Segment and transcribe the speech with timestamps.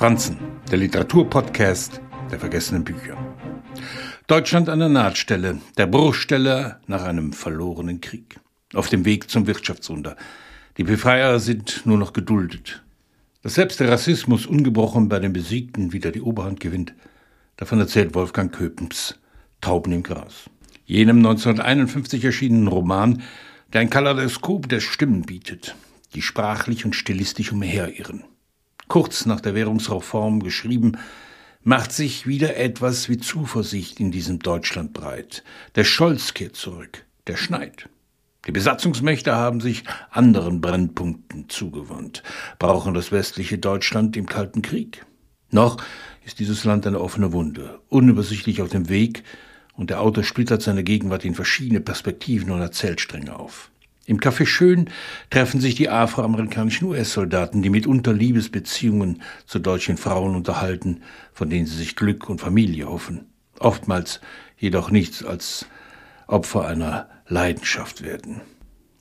[0.00, 0.38] Franzen,
[0.70, 2.00] der Literaturpodcast
[2.30, 3.18] der vergessenen Bücher.
[4.28, 8.40] Deutschland an der Nahtstelle, der Bruchstelle nach einem verlorenen Krieg.
[8.72, 10.16] Auf dem Weg zum Wirtschaftswunder.
[10.78, 12.82] Die Befreier sind nur noch geduldet.
[13.42, 16.94] Dass selbst der Rassismus ungebrochen bei den Besiegten wieder die Oberhand gewinnt,
[17.58, 19.18] davon erzählt Wolfgang Köpens
[19.60, 20.48] Tauben im Gras.
[20.86, 23.22] Jenem 1951 erschienenen Roman,
[23.74, 25.76] der ein Kaleidoskop der Stimmen bietet,
[26.14, 28.24] die sprachlich und stilistisch umherirren.
[28.90, 30.98] Kurz nach der Währungsreform geschrieben,
[31.62, 35.44] macht sich wieder etwas wie Zuversicht in diesem Deutschland breit.
[35.76, 37.88] Der Scholz kehrt zurück, der schneit.
[38.48, 42.24] Die Besatzungsmächte haben sich anderen Brennpunkten zugewandt,
[42.58, 45.06] brauchen das westliche Deutschland im Kalten Krieg.
[45.52, 45.76] Noch
[46.26, 49.22] ist dieses Land eine offene Wunde, unübersichtlich auf dem Weg,
[49.74, 53.69] und der Autor splittert seine Gegenwart in verschiedene Perspektiven und Erzählstränge auf.
[54.10, 54.90] Im Café Schön
[55.30, 61.02] treffen sich die afroamerikanischen US-Soldaten, die mitunter Liebesbeziehungen zu deutschen Frauen unterhalten,
[61.32, 63.26] von denen sie sich Glück und Familie hoffen.
[63.60, 64.20] Oftmals
[64.58, 65.66] jedoch nichts als
[66.26, 68.40] Opfer einer Leidenschaft werden.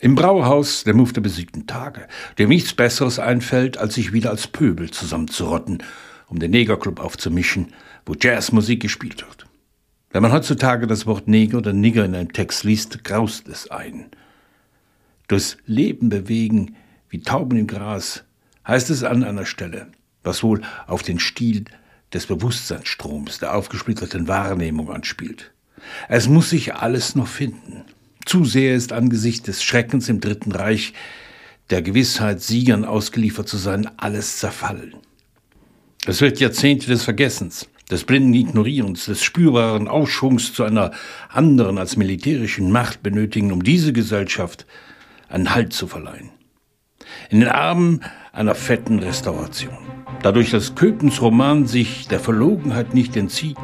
[0.00, 4.46] Im Brauhaus der Move der besiegten Tage, dem nichts Besseres einfällt, als sich wieder als
[4.46, 5.82] Pöbel zusammenzurotten,
[6.28, 7.74] um den Negerclub aufzumischen,
[8.06, 9.44] wo Jazzmusik gespielt wird.
[10.12, 14.06] Wenn man heutzutage das Wort Neger oder Nigger in einem Text liest, graust es ein
[15.28, 16.76] durchs Leben bewegen
[17.08, 18.24] wie Tauben im Gras,
[18.66, 19.88] heißt es an einer Stelle,
[20.22, 21.64] was wohl auf den Stil
[22.12, 25.52] des Bewusstseinsstroms, der aufgesplitterten Wahrnehmung anspielt.
[26.08, 27.84] Es muss sich alles noch finden.
[28.24, 30.94] Zu sehr ist angesichts des Schreckens im Dritten Reich
[31.70, 34.94] der Gewissheit, Siegern ausgeliefert zu sein, alles zerfallen.
[36.06, 40.92] Es wird Jahrzehnte des Vergessens, des blinden Ignorierens, des spürbaren Aufschwungs zu einer
[41.28, 44.66] anderen als militärischen Macht benötigen, um diese Gesellschaft
[45.34, 46.30] einen Halt zu verleihen.
[47.28, 49.76] In den Armen einer fetten Restauration.
[50.22, 53.58] Dadurch, dass Köpens Roman sich der Verlogenheit nicht entzieht,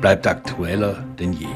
[0.00, 1.46] bleibt aktueller denn je.